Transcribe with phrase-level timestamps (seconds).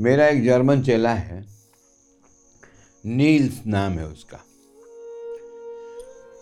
[0.00, 1.46] मेरा एक जर्मन चेला है।
[3.04, 4.38] नील्स नाम है उसका।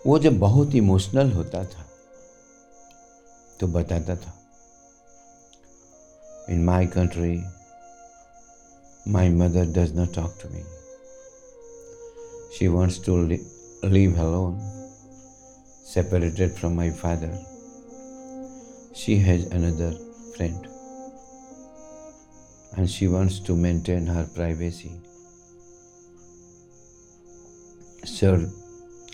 [0.07, 1.85] वो जब बहुत इमोशनल होता था
[3.59, 4.33] तो बताता था
[6.49, 7.43] in my country
[9.11, 10.63] my mother does not talk to me
[12.57, 13.17] she wants to
[13.89, 14.59] live alone
[15.93, 17.37] separated from my father
[18.95, 19.93] she has another
[20.37, 20.76] friend
[22.76, 24.92] and she wants to maintain her privacy.
[28.04, 28.50] Sir,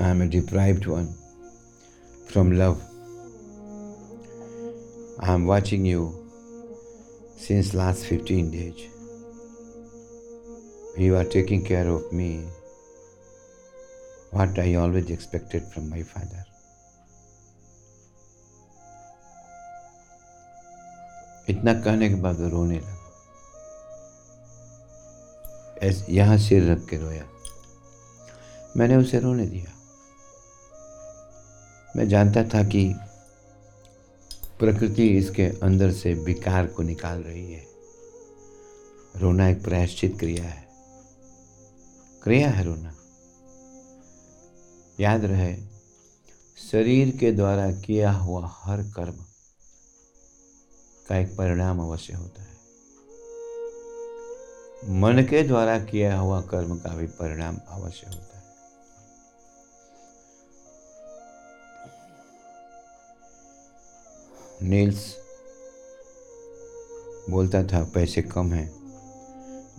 [0.01, 1.13] I am a deprived one
[2.27, 2.83] from love.
[5.21, 6.15] I am watching you
[7.37, 8.87] since last 15 days.
[10.97, 12.45] You are taking care of me,
[14.31, 16.45] what I always expected from my father.
[21.49, 23.02] इतना कहने के बाद वो रोने लगा
[26.10, 27.26] यहाँ सिर रख के रोया।
[28.78, 29.74] मैंने उसे रोने दिया।
[31.96, 32.94] मैं जानता था कि
[34.60, 37.68] प्रकृति इसके अंदर से विकार को निकाल रही है।
[39.18, 40.68] रोना एक प्रायश्चित क्रिया है।
[42.24, 42.96] क्रिया है रोना।
[45.00, 45.58] याद रहे,
[46.72, 49.26] शरीर के द्वारा किया हुआ हर कर्म
[51.10, 52.53] का एक परिणाम अवश्य होता है।
[54.90, 58.44] मन के द्वारा किया हुआ कर्म का भी परिणाम अवश्य होता है।
[64.62, 65.16] नील्स
[67.30, 68.72] बोलता था, पैसे कम हैं।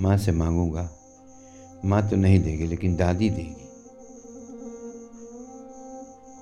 [0.01, 0.89] माँ से मांगूँगा।
[1.85, 3.69] माँ तो नहीं देगी, लेकिन दादी देगी।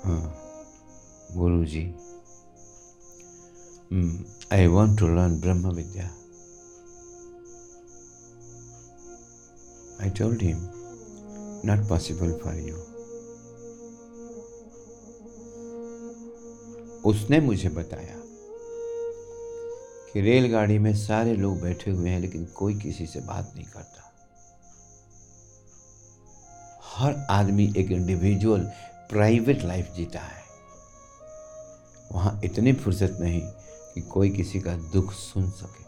[0.05, 0.39] हाँ
[1.33, 1.85] guru ji
[4.53, 6.11] I want to learn Brahma Vidya
[10.03, 10.59] I told him,
[11.65, 12.79] not possible for you.
[17.05, 18.17] उसने मुझे बताया
[20.13, 24.13] कि रेलगाड़ी में सारे लोग बैठे हुए हैं लेकिन कोई किसी से बात नहीं करता।
[26.95, 28.61] हर आदमी एक इंडिविजुअल
[29.11, 30.43] प्राइवेट लाइफ जीता है।
[32.13, 33.43] वहाँ इतनी फुर्सत नहीं
[33.95, 35.82] कि कोई किसी का दुख सुन सके।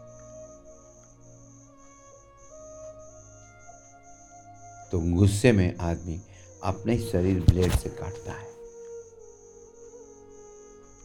[4.91, 6.21] तो गुस्से में आदमी
[6.63, 8.53] अपने शरीर ब्लेड से काटता है।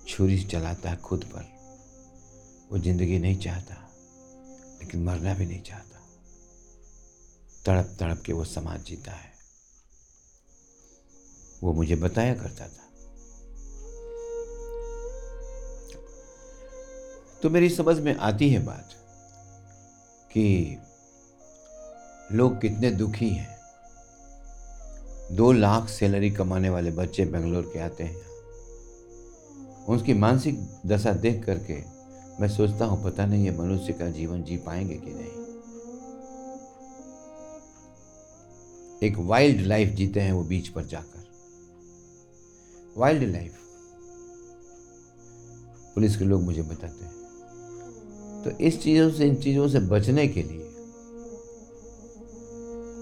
[0.08, 1.60] छुरी चलाता है खुद पर।
[2.72, 3.74] वो ज़िंदगी नहीं चाहता,
[4.80, 5.86] लेकिन मरना भी नहीं चाहता।
[7.66, 9.32] तड़प तड़प के वो समाज जीता है।
[11.62, 12.88] वो मुझे बताया करता था।
[17.42, 18.90] तो मेरी समझ में आती है बात
[20.32, 20.78] कि
[22.32, 23.59] लोग कितने दुखी हैं।
[25.30, 28.16] दो लाख सैलरी कमाने वाले बच्चे बेंगलोर के आते हैं।
[29.88, 31.74] उनकी मानसिक दशा देख करके
[32.40, 35.38] मैं सोचता हूँ, पता नहीं ये मनुष्य का जीवन जी पाएँगे कि नहीं।
[39.02, 41.24] एक वाइल्ड लाइफ जीते हैं वो बीच पर जाकर।
[42.96, 43.54] वाइल्ड लाइफ
[45.94, 47.12] पुलिस के लोग मुझे बताते हैं।
[48.44, 50.69] तो इस चीज़ों से, इन चीज़ों से बचने के लिए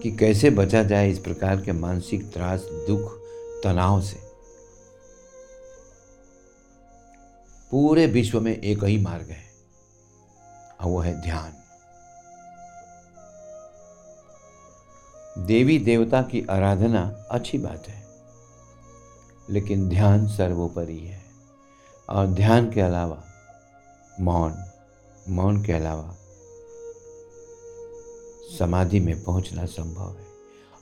[0.03, 3.13] कि कैसे बचा जाए इस प्रकार के मानसिक त्रास, दुख,
[3.65, 4.29] तनाव से।
[7.71, 9.45] पूरे विश्व में एक ही मार्ग है,
[10.81, 11.53] और वो है ध्यान।
[15.39, 18.03] देवी देवता की आराधना अच्छी बात है,
[19.51, 21.23] लेकिन ध्यान सर्वोपरि है।
[22.09, 23.23] और ध्यान के अलावा,
[24.21, 24.55] मौन
[25.29, 26.15] मौन के अलावा
[28.49, 30.27] समाधि में पहुँचना संभव है।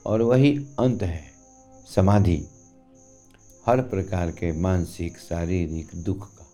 [0.05, 1.31] और वही अंत है।
[1.95, 2.37] समाधि
[3.65, 6.45] हर प्रकार के मानसिक, शारीरिक दुख का।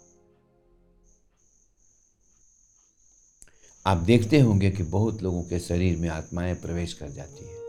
[3.86, 7.62] आप देखते होंगे कि बहुत लोगों के शरीर में आत्माएँ प्रवेश कर जाती है।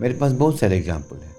[0.00, 1.34] मेरे पास बहुत सारे एग्ज़ाम्पल हैं।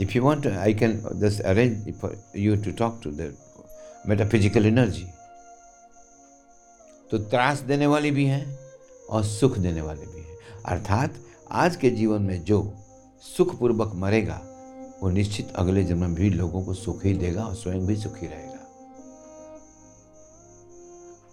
[0.00, 3.34] If you want I can this arrange for you to talk to the
[4.08, 5.06] metaphysical energy
[7.10, 8.61] तो त्रास देने वाली भी हैं।
[9.12, 11.14] और सुख देने वाले भी हैं। अर्थात,
[11.50, 12.72] आज के जीवन में जो
[13.36, 14.42] सुखपूर्वक मरेगा,
[15.02, 18.26] वो निश्चित अगले जन्म में भी लोगों को सुख ही देगा और स्वयं भी सुखी
[18.26, 18.52] रहेगा।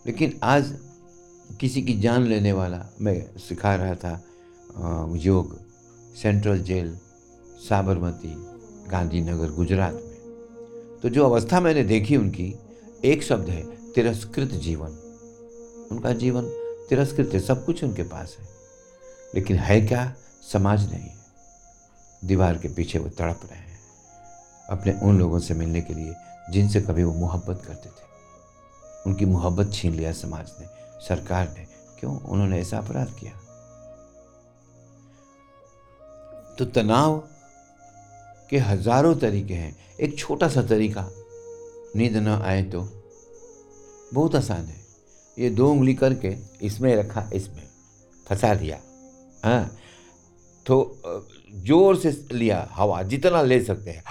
[0.07, 0.77] लेकिन आज
[1.59, 4.23] किसी की जान लेने वाला, मैं सिखा रहा था
[5.15, 5.59] योग,
[6.21, 6.97] सेंट्रल जेल,
[7.69, 8.35] साबरमती,
[8.89, 10.19] गांधीनगर, गुजरात में।
[11.03, 12.55] तो जो अवस्था मैंने देखी उनकी,
[13.05, 14.89] एक शब्द है, तिरस्कृत जीवन।
[15.91, 16.58] उनका जीवन
[16.89, 18.45] तिरस्कृत है, सब कुछ उनके पास है।
[19.35, 20.13] लेकिन है क्या?
[20.51, 21.17] समाज नहीं। है
[22.25, 23.79] दीवार के पीछे वो तड़प रहे हैं।
[24.69, 26.15] अपने उन लोगों से मिलने के लिए
[26.51, 28.07] जिनसे कभी वो मोहब्बत करते थे।
[29.05, 30.67] उनकी मोहब्बत छीन लिया समाज ने,
[31.07, 31.65] सरकार ने।
[31.99, 32.19] क्यों?
[32.19, 33.31] उन्होंने ऐसा अपराध किया।
[36.55, 37.23] तो तनाव
[38.49, 41.09] के हज़ारों तरीके हैं। एक छोटा सा तरीका,
[41.95, 42.81] नींद न आए तो
[44.13, 44.78] बहुत आसान है।
[45.39, 47.63] ये दो उंगली करके इसमें रखा, इसमें।
[48.29, 48.77] फंसा दिया।
[49.43, 49.77] हाँ।
[50.65, 51.01] तो
[51.53, 54.03] ज़ोर से लिया, हवा, जितना ले सकते हैं।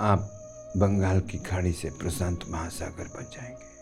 [0.00, 0.30] आप
[0.76, 3.74] बंगाल की खाड़ी से प्रशांत महासागर बन जाएँगे।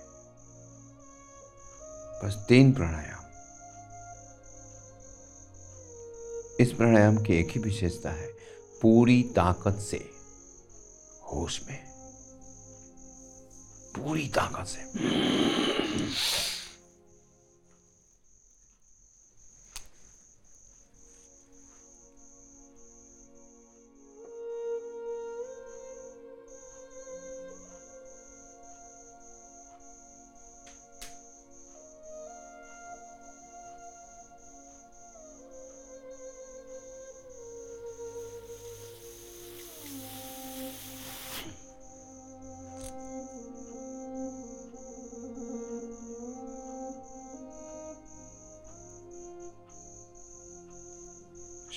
[2.26, 3.22] बस तीन प्राणायाम।
[6.60, 8.26] इस प्राणायाम की एक ही विशेषता है,
[8.82, 10.10] पूरी ताकत से,
[11.32, 11.84] होश में।
[13.98, 14.92] पूरी ताकत से।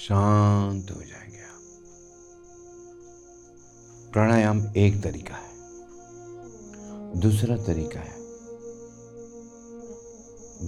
[0.05, 1.61] शांत हो जाएँगे आप।
[4.13, 5.53] प्राणायाम एक तरीका है।
[7.19, 8.15] दूसरा तरीका है,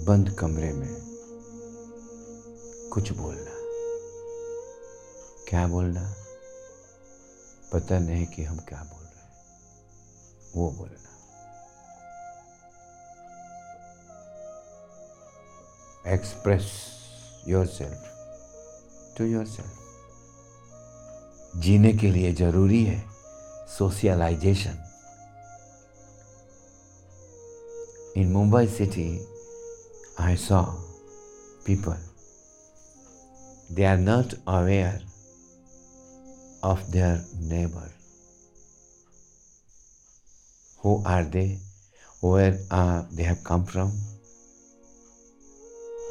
[0.04, 0.96] बंद कमरे में
[2.92, 3.54] कुछ बोलना।
[5.48, 6.14] क्या बोलना?
[7.72, 9.32] पता नहीं कि हम क्या बोल रहे हैं।
[10.56, 11.08] वो बोलना।
[16.12, 16.72] Express
[17.48, 18.17] yourself
[19.18, 19.46] to your
[21.62, 22.98] जीने के लिए ज़रूरी है
[23.68, 24.78] socialization
[28.20, 29.08] in Mumbai city
[30.20, 30.62] I saw
[31.66, 31.96] people
[33.74, 35.06] they are not aware
[36.64, 37.90] of their neighbour
[40.80, 41.46] who are they
[42.24, 43.90] where are they have come from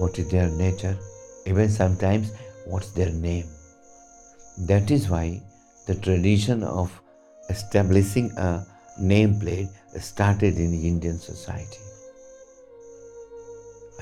[0.02, 1.00] what is their nature
[1.48, 2.32] even sometimes
[2.70, 3.46] what's their name.
[4.60, 5.42] That is why
[5.88, 6.92] the tradition of
[7.50, 8.66] establishing a
[9.00, 9.70] nameplate
[10.00, 11.80] started in Indian society.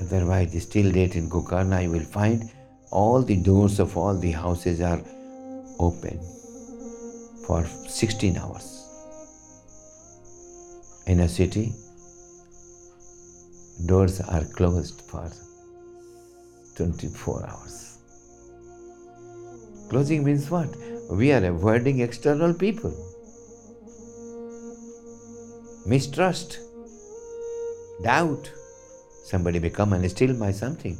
[0.00, 2.50] Otherwise, still date in Gokarna, you will find
[2.90, 5.00] all the doors of all the houses are
[5.78, 6.20] open
[7.46, 8.72] for 16 hours.
[11.06, 11.72] In a city,
[13.86, 15.30] doors are closed for
[16.76, 17.85] 24 hours.
[19.88, 20.68] Closing means what?
[21.10, 22.94] We are avoiding external people.
[25.86, 26.58] Mistrust,
[28.02, 28.50] doubt.
[29.24, 30.96] Somebody may come and steal my something.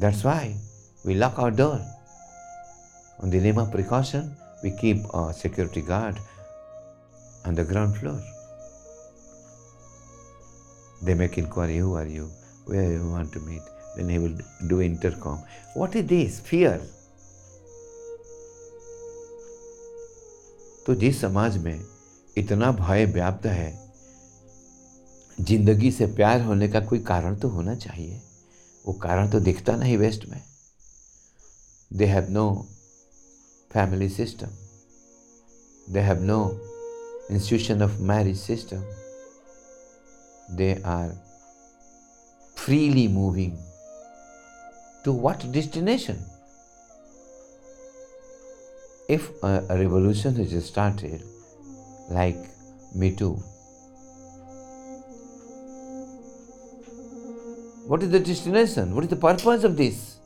[0.00, 0.56] That's why
[1.04, 1.80] we lock our door.
[3.20, 4.34] On the name of precaution,
[4.64, 6.18] we keep a security guard
[7.44, 8.20] on the ground floor.
[11.02, 12.30] They make inquiry, who are you?
[12.64, 13.62] Where you want to meet?
[13.96, 15.38] then he will do intercom.
[15.74, 16.40] What is this?
[16.40, 16.78] Fear.
[20.86, 21.84] तो जिस समाज में
[22.38, 23.70] इतना भय व्याप्त है,
[25.40, 28.20] ज़िंदगी से प्यार होने का कोई कारण तो होना चाहिए
[28.84, 30.40] वो कारण तो दिखता नहीं वेस्ट में
[31.90, 32.44] they have no
[33.70, 34.48] family system
[35.92, 36.38] they have no
[37.30, 38.84] institution of marriage system
[40.56, 41.08] they are
[42.56, 43.56] freely moving
[45.04, 46.18] to what destination?
[49.08, 51.22] If a, a revolution is started,
[52.10, 52.36] like
[52.94, 53.32] Me Too,
[57.86, 58.94] what is the destination?
[58.94, 60.16] What is the purpose of this?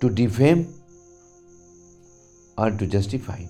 [0.00, 0.74] To defame
[2.58, 3.42] or to justify?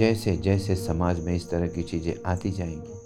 [0.00, 2.99] जैसे जैसे समाज में इस तरह की चीज़ें आती जाएँगी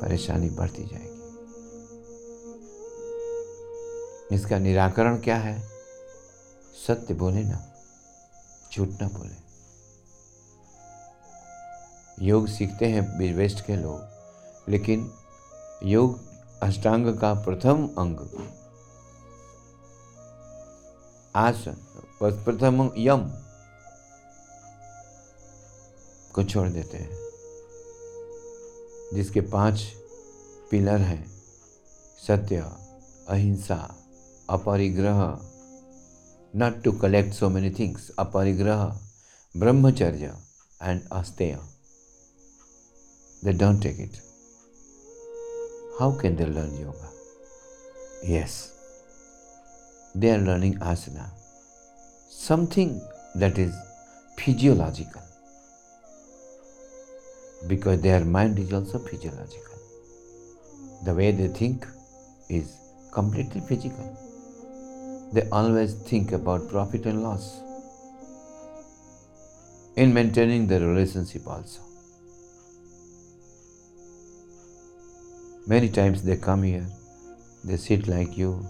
[0.00, 1.16] परेशानी बढ़ती जाएगी।
[4.34, 5.60] इसका निराकरण क्या है?
[6.86, 7.58] सत्य बोले ना,
[8.72, 9.36] झूठ ना बोले।
[12.20, 14.00] योग सीखते हैं वेस्ट के लोग,
[14.68, 15.10] लेकिन
[15.84, 16.18] योग
[16.62, 18.18] अष्टांग का प्रथम अंग।
[21.36, 21.76] आसन
[22.22, 23.20] प्रथम यम
[26.34, 27.27] को छोड़ देते हैं।
[29.14, 29.82] जिसके पाँच
[30.70, 31.24] पिलर हैं,
[32.26, 32.64] सत्य,
[33.28, 33.76] अहिंसा,
[34.50, 35.20] अपरिग्रह।
[36.54, 38.84] Not to collect so many things अपरिग्रह,
[39.54, 40.32] ब्रह्मचर्य
[40.80, 41.58] and अस्तेय।
[43.42, 44.16] They don't take it
[46.00, 47.12] how can they learn yoga
[48.28, 48.56] yes
[50.16, 51.30] they are learning asana
[52.38, 53.00] something
[53.40, 53.74] that is
[54.38, 55.27] physiological
[57.66, 59.78] because their mind is also physiological.
[61.04, 61.86] The way they think
[62.48, 62.76] is
[63.12, 64.16] completely physical.
[65.32, 67.60] They always think about profit and loss
[69.96, 71.80] in maintaining the relationship also.
[75.66, 76.86] Many times they come here,
[77.64, 78.64] they sit like you,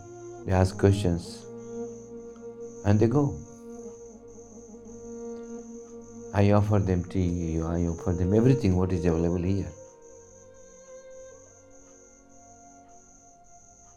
[0.47, 1.45] they ask questions,
[2.85, 3.37] and they go.
[6.39, 9.71] I offer them tea, I offer them everything what is available here.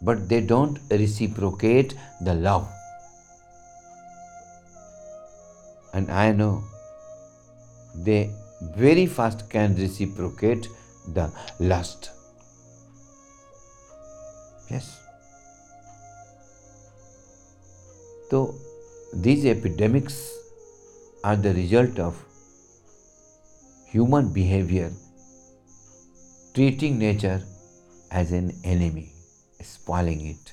[0.00, 2.68] But they don't reciprocate the love.
[5.94, 6.64] And I know
[7.94, 8.32] they
[8.80, 10.66] very fast can reciprocate
[11.14, 11.30] the
[11.60, 12.10] lust.
[14.68, 14.90] Yes.
[18.30, 18.54] So
[19.14, 20.20] these epidemics
[21.22, 22.20] are the result of
[23.92, 24.90] human behavior
[26.54, 27.42] treating nature
[28.10, 29.12] as an enemy,
[29.60, 30.52] spoiling it.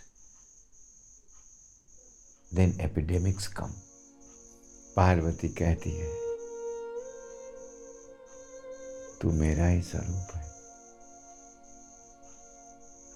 [2.51, 3.75] Then epidemics come.
[4.95, 6.07] Parvati कहती है
[9.21, 10.41] तू मेरा ही स्वरूप है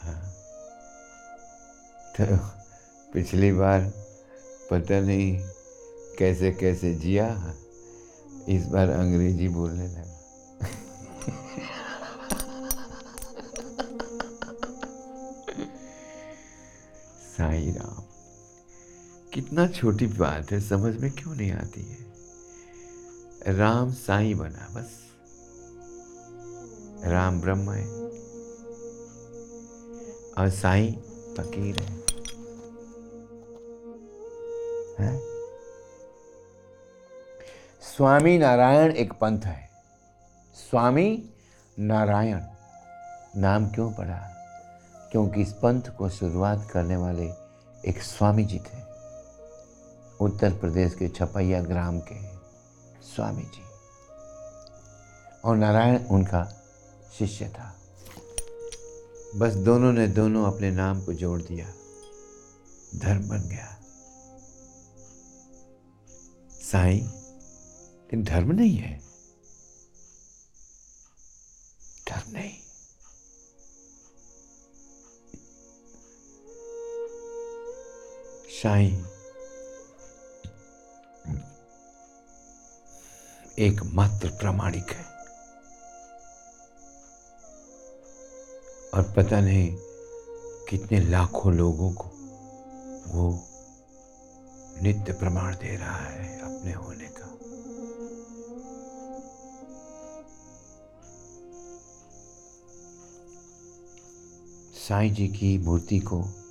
[0.03, 0.21] हाँ
[2.15, 2.37] तो
[3.13, 3.91] पिछली बार
[4.71, 5.27] पता नहीं
[6.19, 7.27] कैसे कैसे जिया
[8.55, 10.12] इस बार अंग्रेज़ी बोलने लगा
[17.53, 18.03] साई राम।
[19.33, 21.97] कितना छोटी बात है समझ में क्यों नहीं आती है?
[23.55, 24.89] राम साई बना बस।
[27.05, 27.85] राम ब्रह्म है।
[30.37, 30.91] और साई
[31.37, 31.95] फकीर है,
[34.99, 35.19] है?
[37.81, 39.69] स्वामी नारायण एक पंथ है।
[40.69, 41.29] स्वामी
[41.79, 42.41] नारायण।
[43.41, 44.29] नाम क्यों पड़ा
[45.11, 47.42] क्योंकि इस पंथ को शुरुआत करने वाले
[47.87, 48.81] एक स्वामी जी थे।
[50.21, 52.35] उत्तर प्रदेश के छपैया ग्राम के
[53.03, 53.63] स्वामी जी।
[55.45, 56.63] और नारायण उनका
[57.19, 57.79] शिष्य था।
[59.35, 61.73] बस दोनों ने दोनों अपने नाम को जोड़ दिया।
[62.95, 63.79] धर्म बन गया।
[66.51, 67.23] साईं
[68.23, 68.99] धर्म नहीं है।
[72.09, 72.62] धर्म नहीं।
[78.63, 78.93] शाही
[83.59, 85.05] एकमात्र प्रामाणिक है।
[88.93, 89.77] और पता नहीं
[90.69, 92.09] कितने लाखों लोगों को
[93.07, 93.47] वो
[94.81, 97.27] नित्य प्रमाण दे रहा है अपने होने का।
[104.87, 106.42] साईं जी की मूर्ति को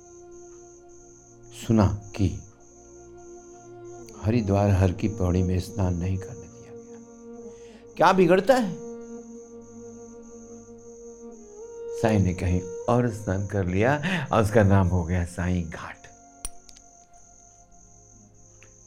[1.67, 2.27] सुना कि
[4.23, 8.75] हरिद्वार हर की पौड़ी में स्नान नहीं करने दिया गया। क्या बिगड़ता है?
[12.01, 13.95] साई ने कहीं और स्नान कर लिया
[14.31, 15.97] और उसका नाम हो गया साई घाट।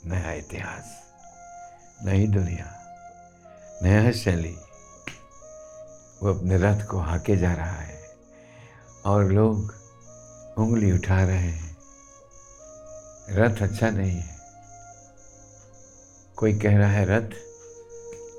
[0.06, 0.84] नया इतिहास,
[2.04, 2.66] नई दुनिया,
[3.82, 4.56] नया शैली।
[6.22, 8.00] वो अपने रथ को हाके जा रहा है
[9.04, 9.74] और लोग
[10.58, 11.65] उंगली उठा रहे हैं।
[13.30, 14.36] रथ अच्छा नहीं है।
[16.36, 17.30] कोई कह रहा है रथ,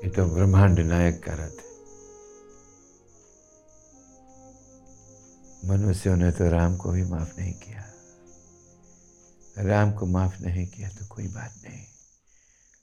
[0.04, 1.68] ये तो ब्रह्मांड नायक का रथ है।
[5.68, 7.84] मनुष्यों ने तो राम को भी माफ़ नहीं किया।
[9.58, 11.84] राम को माफ़ नहीं किया तो कोई बात नहीं।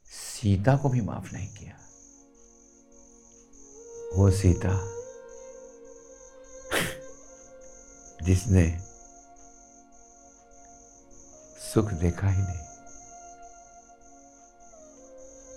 [0.06, 1.72] सीता को भी माफ़ नहीं किया।
[4.16, 4.92] वो सीता
[8.26, 8.95] जिसने
[11.76, 12.60] सुख देखा ही नहीं।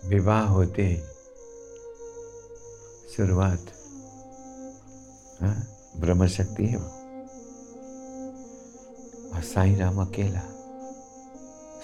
[0.09, 0.97] विवाह होते
[3.17, 3.67] शुरुआत
[5.43, 6.89] हाँ ब्रह्म शक्ति है वो।
[9.35, 10.43] और साई राम अकेला,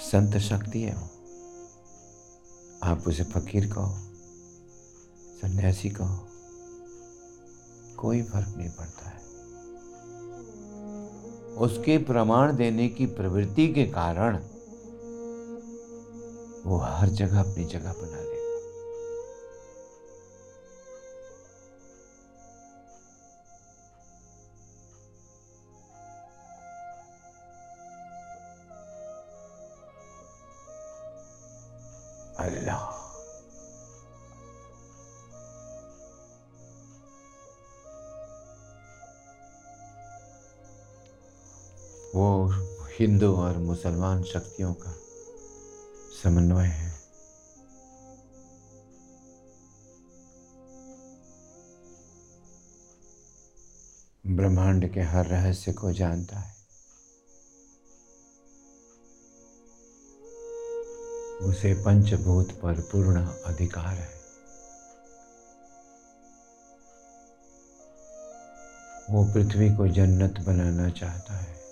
[0.00, 1.08] संत शक्ति है वो।
[2.82, 3.98] आप उसे फकीर कहो,
[5.42, 6.26] सन्यासी कहो,
[7.96, 9.23] कोई फ़र्क नहीं पड़ता है।
[11.58, 14.36] उसके प्रमाण देने की प्रवृत्ति के कारण
[16.66, 18.34] वो हर जगह अपनी जगह बना लेगा।
[32.44, 33.03] अल्लाह।
[42.98, 44.96] हिंदू और मुसलमान शक्तियों का
[46.22, 46.94] समन्वय है।
[54.26, 56.54] ब्रह्मांड के हर रहस्य को जानता है।
[61.42, 64.14] उसे पंचभूत पर पूर्ण अधिकार है।
[69.10, 71.63] वो पृथ्वी को जन्नत बनाना चाहता है।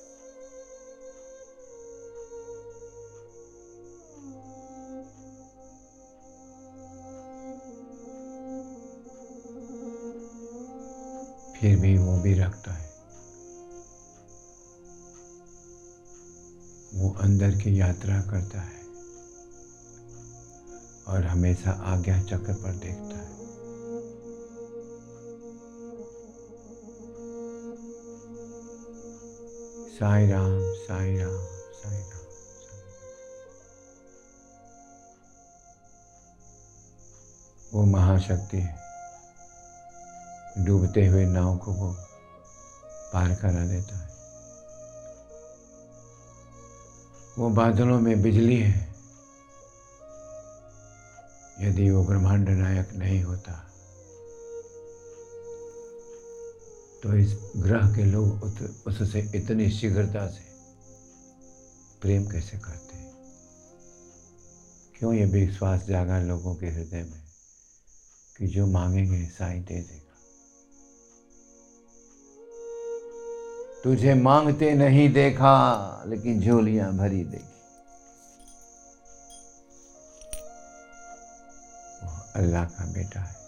[11.62, 12.86] फिर भी वो भी रखता है।
[16.94, 18.80] वो अंदर की यात्रा करता है
[21.06, 23.36] और हमेशा आज्ञा चक्र पर देखता है।
[29.94, 31.38] साई राम साई राम
[31.72, 32.28] साई राम
[37.74, 38.81] वो महाशक्ति है।
[40.58, 41.92] डूबते हुए नाव को वो
[43.12, 44.08] पार करा देता है।
[47.38, 48.94] वो बादलों में बिजली है।
[51.60, 53.52] यदि वो ब्रह्मांड नायक नहीं होता
[57.02, 58.42] तो इस ग्रह के लोग
[58.86, 60.44] उससे इतनी शीघ्रता से
[62.02, 63.12] प्रेम कैसे करते हैं?
[64.98, 67.22] क्यों ये विश्वास जागा लोगों के हृदय में
[68.38, 70.11] कि जो मांगेंगे साई दे देगा?
[73.84, 77.44] तुझे मांगते नहीं देखा, लेकिन झोलियाँ भरी देखी।
[82.34, 83.42] अल्लाह का बेटा है।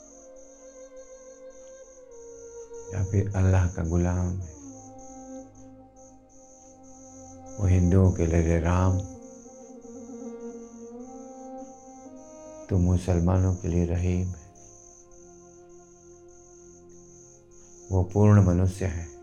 [2.95, 4.55] या फिर अल्लाह का गुलाम है।
[7.57, 8.99] वो हिंदुओं के लिए राम।
[12.71, 14.45] तो मुसलमानों के लिए रहीम है।
[17.93, 19.14] वो पूर्ण मनुष्य है।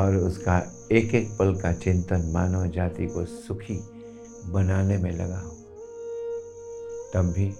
[0.00, 0.58] और उसका
[0.92, 3.76] एक एक पल का चिंतन मानव जाति को सुखी
[4.46, 5.56] बनाने में लगा हुआ
[7.14, 7.54] तब भी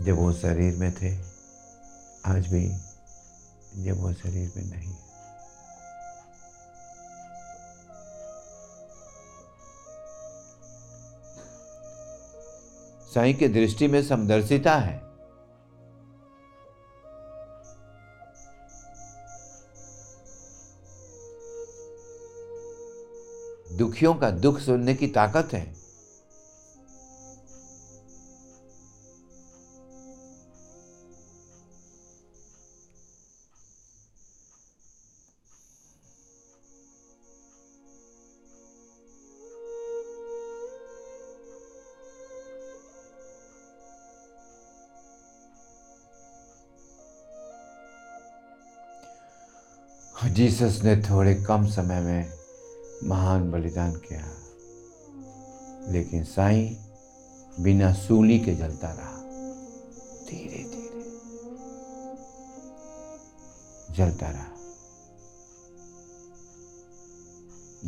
[0.00, 1.14] जब वो शरीर में थे,
[2.26, 2.68] आज भी
[3.84, 4.94] जब वो शरीर में नहीं।
[13.14, 15.07] साई की दृष्टि में समदर्शिता है।
[23.78, 25.78] दुखियों का दुख सुनने की ताकत है।
[50.28, 52.37] जीसस ने थोड़े कम समय में
[53.04, 54.34] महान बलिदान किया।
[55.92, 56.76] लेकिन साईं
[57.62, 59.22] बिना सूली के जलता रहा।
[60.26, 60.88] धीरे धीरे
[63.94, 64.44] जलता रहा।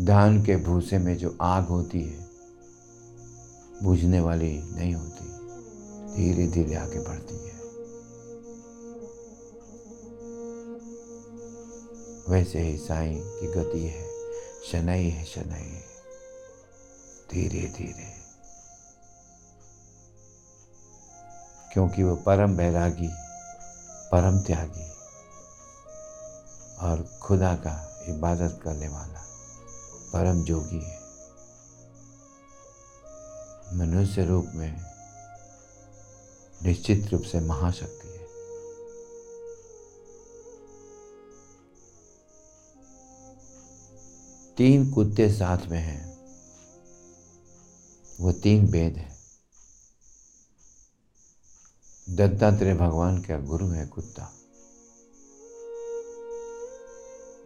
[0.05, 2.29] धान के भूसे में जो आग होती है,
[3.83, 5.41] बुझने वाली नहीं होती।
[6.17, 7.61] धीरे धीरे आगे बढ़ती है।
[12.29, 14.10] वैसे ही साई की गति है।
[14.67, 15.85] शनई है, शनई।
[17.31, 18.21] धीरे धीरे।
[21.73, 23.09] क्योंकि वो परम बैरागी,
[24.13, 24.91] परम त्यागी
[26.77, 29.21] और खुदा का इबादत करने वाला,
[30.13, 31.01] परम जोगी है।
[33.75, 34.85] मनुष्य रूप में
[36.63, 38.00] निश्चित रूप से महाशक्ति
[44.61, 46.27] तीन कुत्ते साथ में हैं।
[48.21, 49.17] वो तीन वेद है।
[52.17, 54.33] दत्तात्रेय भगवान का गुरु है कुत्ता।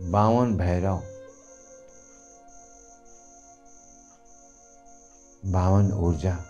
[0.01, 1.03] बावन भैरव।
[5.53, 6.45] बावन ऊर्जा।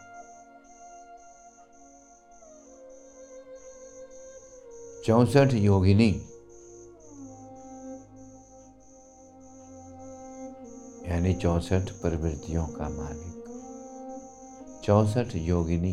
[5.06, 6.33] चौसठ योगिनी।
[11.24, 13.44] यानी चौसठ प्रवृत्तियों का मालिक।
[14.84, 15.92] चौसठ योगिनी,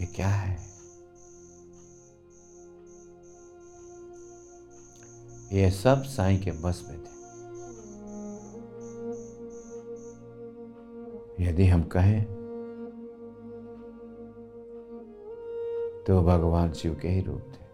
[0.00, 0.54] ये क्या है?
[5.52, 7.12] ये सब साईं के बस में थे।
[11.44, 12.24] यदि हम कहें
[16.06, 17.64] तो भगवान शिव के ही रूप थे।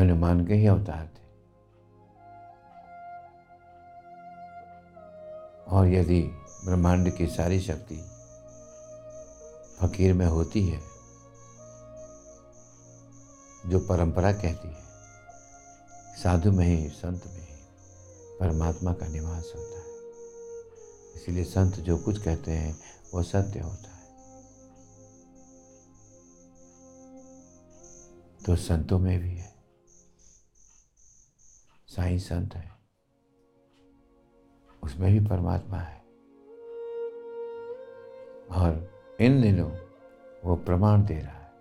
[0.00, 1.19] हनुमान के ही अवतार थे।
[5.80, 6.22] और यदि
[6.64, 7.96] ब्रह्मांड की सारी शक्ति
[9.80, 10.78] फकीर में होती है,
[13.66, 14.84] जो परंपरा कहती है,
[16.22, 17.56] साधु में ही, संत में ही,
[18.40, 19.86] परमात्मा का निवास होता है।
[21.14, 22.80] इसलिए संत जो कुछ कहते हैं,
[23.14, 24.06] वो सत्य होता है।
[28.46, 29.54] तो संतों में भी है।
[31.88, 32.79] साई संत है।
[34.82, 36.00] उसमें भी परमात्मा है।
[38.50, 38.90] और
[39.20, 39.70] इन दिनों
[40.44, 41.52] वो प्रमाण दे रहा है।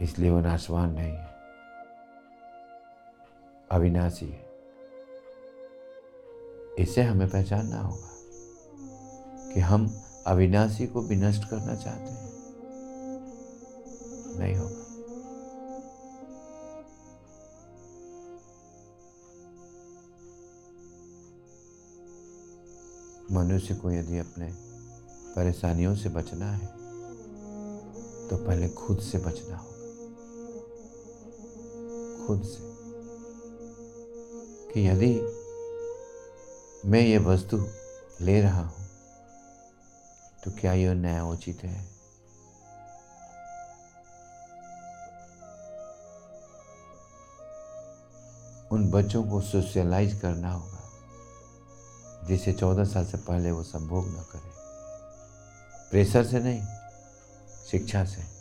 [0.00, 1.28] इसलिए वो नाशवान नहीं है।
[3.70, 4.48] अविनाशी है।
[6.78, 8.10] इसे हमें पहचानना होगा
[9.54, 12.28] कि हम अविनाशी को भी नष्ट करना चाहते हैं।
[14.38, 14.67] नहीं होगा।
[23.32, 24.54] मनुष्य को यदि अपने
[25.36, 26.66] परेशानियों से बचना है
[28.28, 29.78] तो पहले खुद से बचना होगा।
[32.26, 32.68] खुद से।
[34.72, 35.20] कि यदि
[36.88, 37.66] मैं ये वस्तु
[38.20, 38.86] ले रहा हूँ
[40.44, 41.98] तो क्या यह न्याय उचित है?
[48.72, 50.77] उन बच्चों को सोशलाइज करना होगा।
[52.28, 54.50] जिसे चौदह साल से पहले वो संभोग न करे।
[55.90, 56.62] प्रेशर से नहीं,
[57.70, 58.38] शिक्षा से।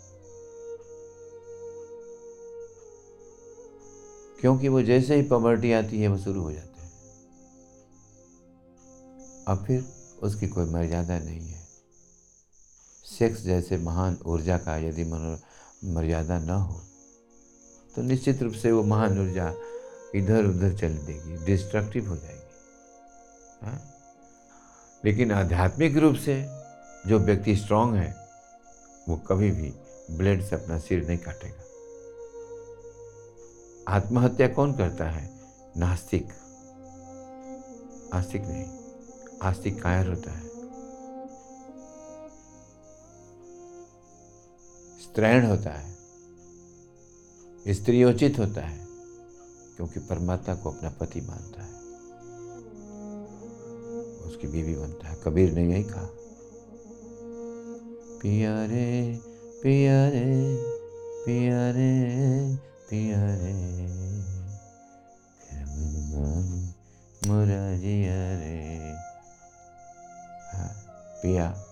[4.42, 6.92] क्योंकि वो जैसे ही पॉवर्टी आती है, वो शुरू हो जाते हैं।
[9.48, 9.86] और फिर
[10.24, 11.68] उसकी कोई मर्यादा नहीं है।
[13.20, 15.40] सेक्स जैसे महान ऊर्जा का यदि मनो,
[15.94, 16.82] मर्यादा न हो
[17.96, 19.54] तो निश्चित रूप से वो महान ऊर्जा
[20.16, 22.37] इधर उधर चल देगी, डिस्ट्रक्टिव हो जाएगी।
[23.62, 23.94] हाँ?
[25.06, 26.46] लेकिन आध्यात्मिक रूप से
[27.08, 28.30] जो व्यक्ति स्ट्रांग है,
[29.10, 29.74] वो कभी भी
[30.18, 31.64] ब्लेड से अपना सिर नहीं काटेगा।
[33.94, 35.40] आत्महत्या कौन करता है?
[35.78, 36.28] नास्तिक।
[38.14, 38.80] आस्तिक नहीं,
[39.42, 40.48] आस्तिक कायर होता है।
[45.00, 45.98] स्त्रैण होता है।
[47.68, 48.88] स्त्रियोचित होता है,
[49.76, 51.67] क्योंकि परमात्मा को अपना पति मानता है।
[54.28, 56.10] उसकी बीवी बनता है। कबीर ने यही कहा।
[58.22, 59.20] पिया रे
[59.64, 60.58] पिया रे
[61.26, 61.92] पिया रे
[62.90, 63.78] पिया रे
[67.28, 68.94] मुराजिया रे।
[70.54, 70.72] हाँ
[71.24, 71.64] पिया।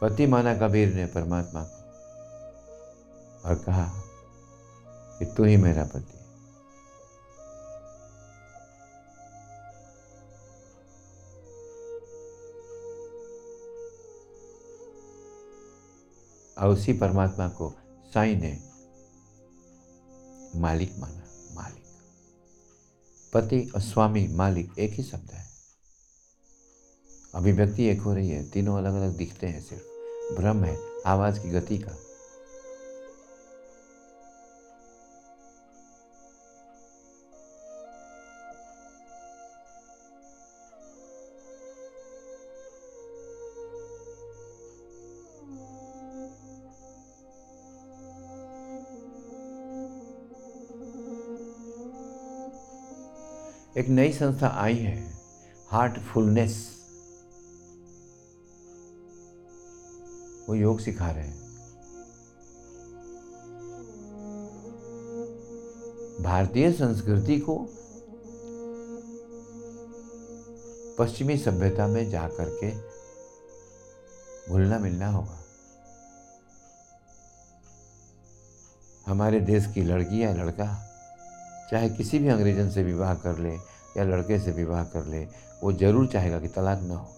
[0.00, 1.82] पति माना कबीर ने परमात्मा को
[3.48, 3.92] और कहा
[5.18, 6.21] कि तू ही मेरा पति।
[16.62, 17.74] और उसी परमात्मा को
[18.14, 18.58] साई ने
[20.56, 21.84] मालिक माना, मालिक।
[23.34, 25.46] पति और स्वामी मालिक एक ही शब्द है।
[27.34, 29.84] अभिव्यक्ति एक हो रही है, तीनों अलग अलग दिखते हैं सिर्फ़।
[30.40, 32.11] भ्रम है, आवाज़ की गति का।
[53.76, 55.12] एक नई संस्था आई है
[55.70, 56.76] हार्टफुलनेस
[60.48, 61.40] वो योग सिखा रहे हैं।
[66.22, 67.58] भारतीय संस्कृति को
[70.98, 72.70] पश्चिमी सभ्यता में जा करके
[74.50, 75.44] घुलना मिलना होगा।
[79.06, 80.91] हमारे देश की लड़की या लड़का
[81.72, 83.52] चाहे किसी भी अंग्रेजन से विवाह कर ले
[83.96, 85.24] या लड़के से विवाह कर ले,
[85.62, 87.12] वो ज़रूर चाहेगा कि तलाक ना हो।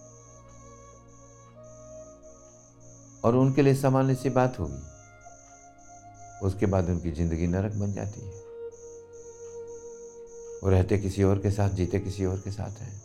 [3.23, 4.81] और उनके लिए सामान्य सी बात होगी।
[6.45, 8.31] उसके बाद उनकी ज़िंदगी नरक बन जाती है।
[10.63, 13.01] वो रहते किसी और के साथ, जीते किसी और के साथ हैं।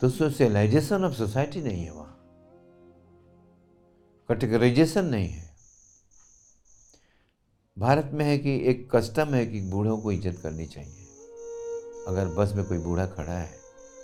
[0.00, 2.14] तो सोशलाइजेशन ऑफ़ सोसाइटी नहीं है वहाँ।
[4.28, 5.47] कैटेगराइजेशन नहीं है।
[7.78, 11.06] भारत में है कि एक कस्टम है कि बूढ़ों को इज़्ज़त करनी चाहिए।
[12.08, 13.50] अगर बस में कोई बूढ़ा खड़ा है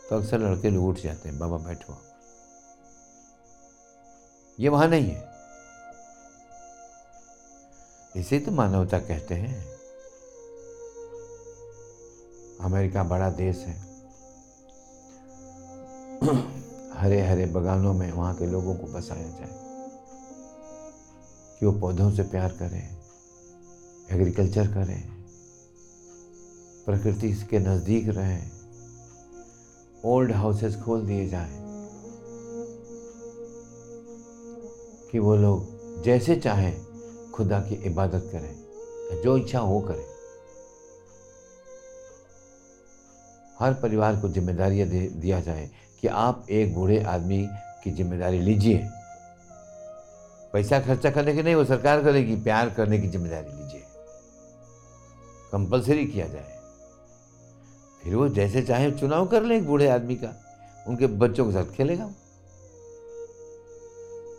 [0.09, 1.97] तो अक्सर लड़के लोग उठ जाते हैं, बाबा बैठो
[4.59, 5.33] ये वहाँ नहीं है।
[8.15, 9.65] इसे तो मानवता कहते हैं।
[12.63, 13.75] अमेरिका बड़ा देश है।
[16.95, 19.63] हरे हरे बगानों में वहाँ के लोगों को बसाया जाए
[21.61, 22.94] कि वो पौधों से प्यार करें।
[24.09, 25.03] एग्रीकल्चर करें,
[26.87, 28.51] प्रकृति के नज़दीक रहें,
[30.05, 31.63] ओल्ड हाउसेस खोल दिए जाएँ,
[35.13, 36.75] कि वो लोग जैसे चाहें
[37.33, 38.55] खुदा की इबादत करें,
[39.23, 40.05] जो इच्छा हो करें।
[43.59, 47.47] हर परिवार को जिम्मेदारियाँ दिया जाए कि आप एक बूढ़े आदमी
[47.85, 48.89] की ज़िम्मेदारी लीजिए।
[50.53, 53.84] पैसा खर्चा करने की नहीं, वो सरकार करेगी, प्यार करने की ज़िम्मेदारी लीजिए।
[55.55, 56.61] कंपलसरी किया जाए।
[58.03, 60.41] फिर वो जैसे चाहे चुनाव कर ले बूढ़े आदमी का।
[60.89, 62.15] उनके बच्चों के साथ खेलेगा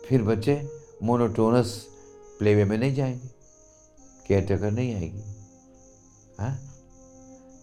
[0.08, 0.68] फिर बच्चे
[1.02, 1.86] मोनोटोनस
[2.38, 3.26] प्लेवे में नहीं जाएँगे।
[4.28, 5.22] केयर टेकर नहीं आएगी।
[6.38, 6.58] हाँ?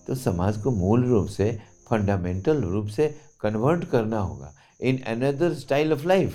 [0.08, 5.94] तो समाज को मूल रूप से, फंडामेंटल रूप से कन्वर्ट करना होगा। In another style
[5.94, 6.34] of life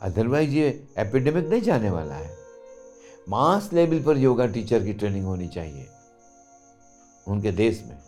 [0.00, 2.39] otherwise ये एपिडेमिक नहीं जाने वाला है।
[3.30, 5.88] मास लेवल पर योगा टीचर की ट्रेनिंग होनी चाहिए,
[7.28, 7.98] उनके देश में।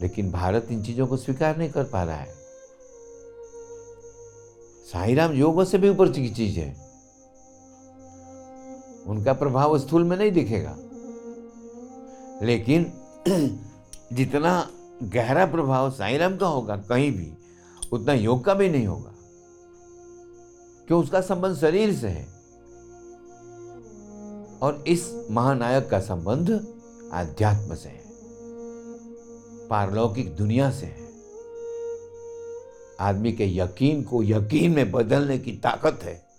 [0.00, 2.34] लेकिन भारत इन चीज़ों को स्वीकार नहीं कर पा रहा है।
[4.92, 6.84] साईराम योग से भी ऊपर की चीज़ है।
[9.06, 10.76] उनका प्रभाव स्थूल में नहीं दिखेगा।
[12.42, 12.92] लेकिन
[14.12, 14.70] जितना
[15.02, 17.34] गहरा प्रभाव साईराम का होगा, कहीं भी,
[17.92, 19.13] उतना योग का भी नहीं होगा।
[20.88, 22.34] क्यों उसका संबंध शरीर से है।
[24.62, 26.66] और इस महानायक का संबंध
[27.12, 28.04] आध्यात्म से है।
[29.68, 31.08] पारलौकिक दुनिया से है।
[33.00, 36.33] आदमी के यकीन को यकीन में बदलने की ताकत है।